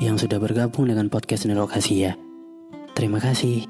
[0.00, 2.16] yang sudah bergabung dengan podcast Nerokasi ya.
[2.96, 3.68] Terima kasih.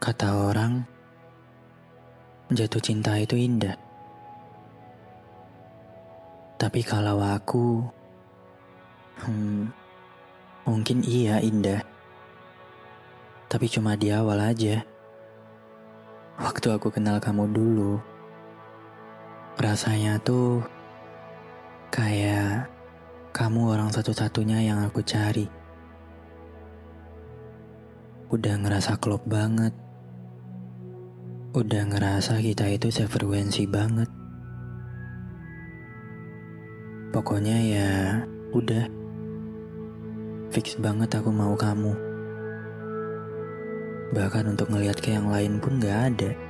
[0.00, 0.88] Kata orang,
[2.48, 3.76] jatuh cinta itu indah.
[6.56, 7.84] Tapi kalau aku,
[9.28, 9.68] hmm,
[10.64, 11.84] mungkin iya indah.
[13.52, 14.80] Tapi cuma di awal aja.
[16.40, 18.00] Waktu aku kenal kamu dulu,
[19.58, 20.62] rasanya tuh
[21.90, 22.70] kayak
[23.34, 25.50] kamu orang satu-satunya yang aku cari.
[28.30, 29.74] Udah ngerasa klop banget.
[31.58, 34.06] Udah ngerasa kita itu sefrekuensi banget.
[37.10, 37.92] Pokoknya ya
[38.54, 38.86] udah.
[40.54, 41.92] Fix banget aku mau kamu.
[44.14, 46.47] Bahkan untuk ngeliat ke yang lain pun gak ada.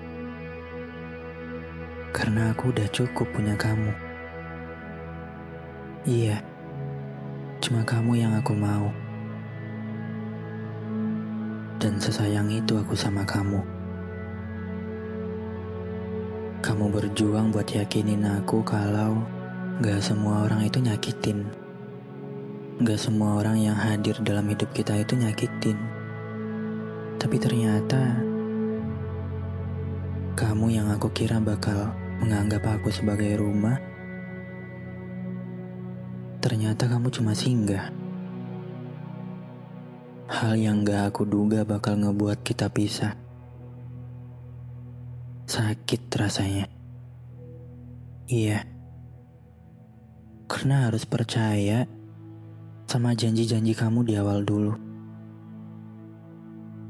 [2.09, 3.93] Karena aku udah cukup punya kamu.
[6.09, 6.41] Iya,
[7.61, 8.89] cuma kamu yang aku mau.
[11.77, 13.61] Dan sesayang itu aku sama kamu.
[16.59, 19.23] Kamu berjuang buat yakinin aku kalau
[19.79, 21.47] gak semua orang itu nyakitin.
[22.83, 25.79] Gak semua orang yang hadir dalam hidup kita itu nyakitin.
[27.19, 28.28] Tapi ternyata
[30.39, 31.91] kamu yang aku kira bakal
[32.23, 33.75] menganggap aku sebagai rumah,
[36.39, 37.91] ternyata kamu cuma singgah.
[40.31, 43.19] Hal yang gak aku duga bakal ngebuat kita pisah.
[45.51, 46.71] Sakit rasanya.
[48.31, 48.63] Iya.
[50.47, 51.91] Karena harus percaya
[52.87, 54.71] sama janji-janji kamu di awal dulu.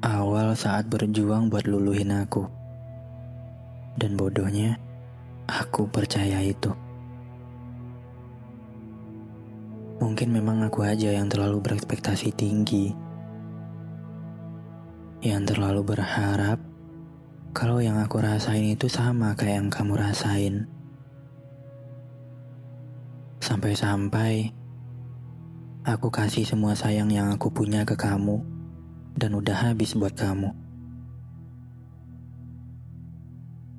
[0.05, 2.58] Awal saat berjuang buat luluhin aku.
[3.99, 4.79] Dan bodohnya,
[5.51, 6.71] aku percaya itu.
[9.99, 12.95] Mungkin memang aku aja yang terlalu berekspektasi tinggi.
[15.19, 16.63] Yang terlalu berharap
[17.51, 20.71] kalau yang aku rasain itu sama kayak yang kamu rasain.
[23.43, 24.55] Sampai-sampai
[25.83, 28.47] aku kasih semua sayang yang aku punya ke kamu
[29.19, 30.68] dan udah habis buat kamu.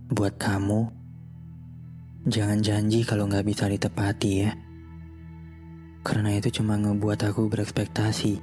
[0.09, 0.89] Buat kamu,
[2.25, 4.57] jangan janji kalau nggak bisa ditepati ya.
[6.01, 8.41] Karena itu cuma ngebuat aku berekspektasi.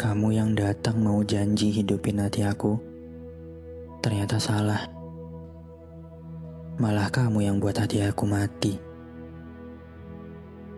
[0.00, 2.80] Kamu yang datang mau janji hidupin hati aku,
[4.00, 4.80] ternyata salah.
[6.80, 8.80] Malah kamu yang buat hati aku mati.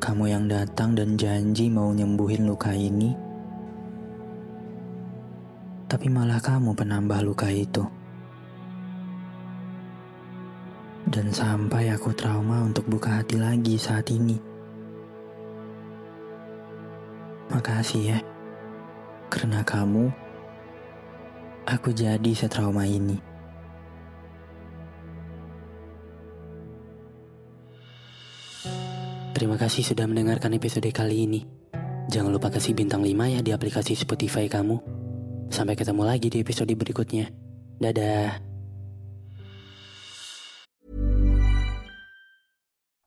[0.03, 3.15] Kamu yang datang dan janji mau nyembuhin luka ini,
[5.87, 7.96] tapi malah kamu penambah luka itu.
[11.27, 14.39] Dan sampai aku trauma untuk buka hati lagi saat ini.
[17.51, 18.19] Makasih ya,
[19.27, 20.07] karena kamu,
[21.67, 23.19] aku jadi setrauma ini.
[29.35, 31.43] Terima kasih sudah mendengarkan episode kali ini.
[32.07, 34.79] Jangan lupa kasih bintang 5 ya di aplikasi Spotify kamu.
[35.51, 37.35] Sampai ketemu lagi di episode berikutnya.
[37.83, 38.56] Dadah.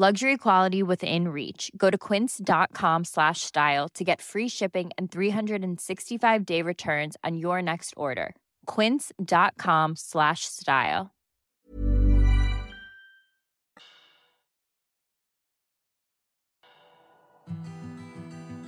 [0.00, 1.68] Luxury quality within reach.
[1.76, 5.76] Go to quince.com slash style to get free shipping and 365
[6.48, 8.32] day returns on your next order.
[8.64, 11.12] quince.com/style.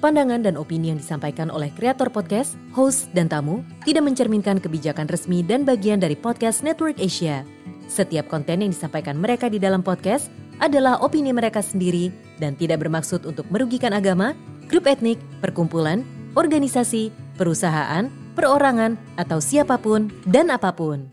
[0.05, 5.41] Pandangan dan opini yang disampaikan oleh kreator podcast, host, dan tamu tidak mencerminkan kebijakan resmi
[5.41, 7.41] dan bagian dari podcast Network Asia.
[7.89, 13.27] Setiap konten yang disampaikan mereka di dalam podcast adalah opini mereka sendiri dan tidak bermaksud
[13.27, 14.33] untuk merugikan agama,
[14.71, 16.07] grup etnik, perkumpulan,
[16.39, 21.12] organisasi, perusahaan, perorangan, atau siapa pun dan apa pun.